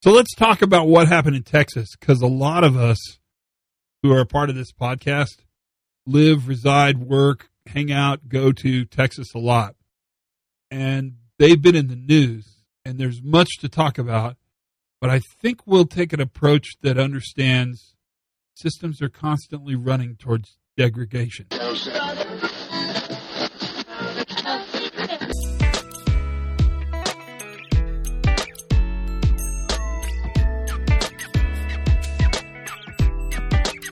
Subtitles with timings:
[0.00, 2.98] So let's talk about what happened in Texas because a lot of us
[4.00, 5.42] who are a part of this podcast
[6.06, 9.74] live, reside, work, hang out, go to Texas a lot.
[10.70, 14.36] And they've been in the news and there's much to talk about.
[15.00, 17.96] But I think we'll take an approach that understands
[18.54, 21.46] systems are constantly running towards degradation.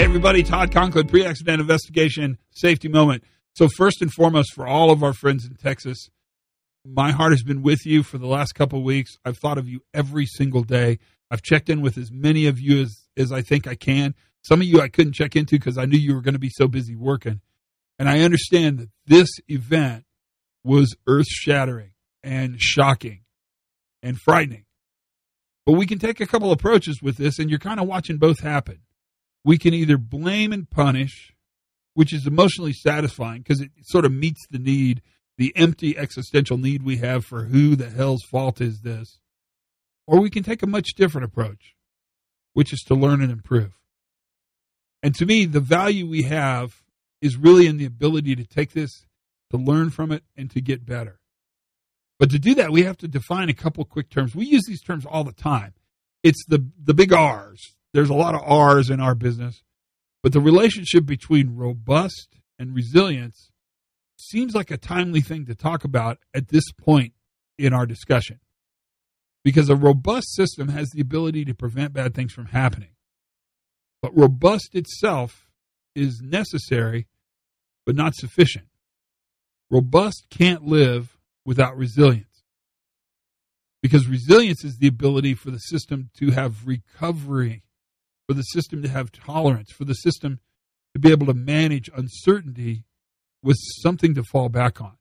[0.00, 3.22] Hey, everybody, Todd Conklin, pre accident investigation, safety moment.
[3.52, 6.08] So, first and foremost, for all of our friends in Texas,
[6.86, 9.18] my heart has been with you for the last couple weeks.
[9.26, 11.00] I've thought of you every single day.
[11.30, 14.14] I've checked in with as many of you as, as I think I can.
[14.40, 16.48] Some of you I couldn't check into because I knew you were going to be
[16.48, 17.42] so busy working.
[17.98, 20.06] And I understand that this event
[20.64, 21.92] was earth shattering
[22.22, 23.20] and shocking
[24.02, 24.64] and frightening.
[25.66, 28.40] But we can take a couple approaches with this, and you're kind of watching both
[28.40, 28.80] happen
[29.44, 31.34] we can either blame and punish,
[31.94, 35.02] which is emotionally satisfying because it sort of meets the need,
[35.38, 39.18] the empty existential need we have for who the hell's fault is this,
[40.06, 41.74] or we can take a much different approach,
[42.52, 43.72] which is to learn and improve.
[45.02, 46.82] And to me, the value we have
[47.22, 49.06] is really in the ability to take this,
[49.50, 51.20] to learn from it, and to get better.
[52.18, 54.34] But to do that, we have to define a couple quick terms.
[54.34, 55.72] We use these terms all the time.
[56.22, 59.62] It's the the big R's, there's a lot of R's in our business,
[60.22, 63.50] but the relationship between robust and resilience
[64.16, 67.14] seems like a timely thing to talk about at this point
[67.58, 68.40] in our discussion.
[69.42, 72.90] Because a robust system has the ability to prevent bad things from happening.
[74.02, 75.48] But robust itself
[75.94, 77.06] is necessary,
[77.86, 78.66] but not sufficient.
[79.70, 82.26] Robust can't live without resilience.
[83.82, 87.62] Because resilience is the ability for the system to have recovery
[88.30, 90.38] for the system to have tolerance, for the system
[90.94, 92.84] to be able to manage uncertainty
[93.42, 94.92] with something to fall back on.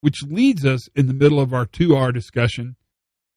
[0.00, 2.76] Which leads us in the middle of our 2R discussion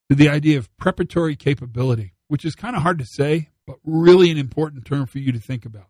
[0.10, 4.32] to the idea of preparatory capability, which is kind of hard to say, but really
[4.32, 5.90] an important term for you to think about.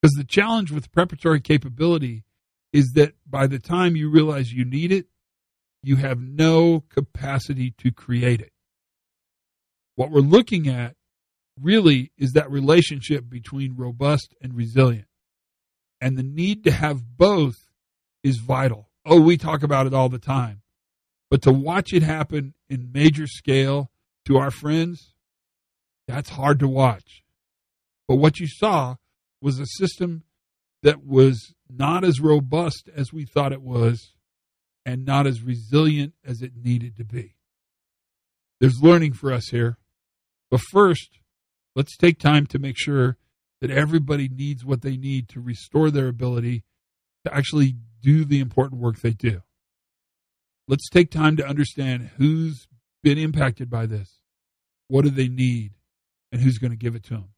[0.00, 2.22] Because the challenge with preparatory capability
[2.72, 5.06] is that by the time you realize you need it,
[5.82, 8.52] you have no capacity to create it.
[9.96, 10.94] What we're looking at
[11.60, 15.06] really is that relationship between robust and resilient.
[16.00, 17.54] And the need to have both
[18.22, 18.90] is vital.
[19.04, 20.62] Oh, we talk about it all the time.
[21.30, 23.90] But to watch it happen in major scale
[24.26, 25.14] to our friends,
[26.06, 27.22] that's hard to watch.
[28.06, 28.96] But what you saw
[29.40, 30.22] was a system
[30.82, 34.12] that was not as robust as we thought it was
[34.84, 37.34] and not as resilient as it needed to be.
[38.60, 39.78] There's learning for us here.
[40.50, 41.18] But first,
[41.76, 43.18] Let's take time to make sure
[43.60, 46.64] that everybody needs what they need to restore their ability
[47.26, 49.42] to actually do the important work they do.
[50.66, 52.66] Let's take time to understand who's
[53.02, 54.20] been impacted by this.
[54.88, 55.72] What do they need?
[56.32, 57.28] And who's going to give it to them?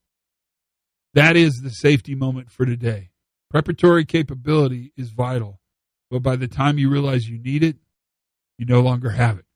[1.14, 3.10] That is the safety moment for today.
[3.50, 5.60] Preparatory capability is vital,
[6.10, 7.76] but by the time you realize you need it,
[8.56, 9.46] you no longer have it.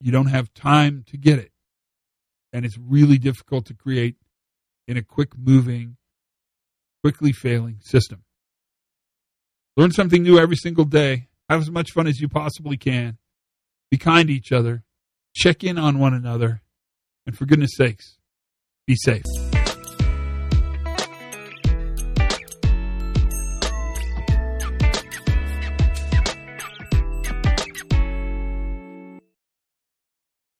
[0.00, 1.49] You don't have time to get it
[2.52, 4.16] and it's really difficult to create
[4.88, 5.96] in a quick moving,
[7.02, 8.24] quickly failing system.
[9.76, 11.28] Learn something new every single day.
[11.48, 13.18] Have as much fun as you possibly can.
[13.90, 14.84] Be kind to each other.
[15.34, 16.62] Check in on one another.
[17.26, 18.18] And for goodness sakes,
[18.86, 19.49] be safe.